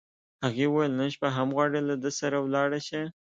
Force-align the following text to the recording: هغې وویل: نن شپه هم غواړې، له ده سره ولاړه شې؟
هغې 0.45 0.65
وویل: 0.69 0.91
نن 0.99 1.09
شپه 1.15 1.27
هم 1.37 1.49
غواړې، 1.55 1.81
له 1.89 1.95
ده 2.03 2.11
سره 2.19 2.37
ولاړه 2.45 2.79
شې؟ 2.87 3.01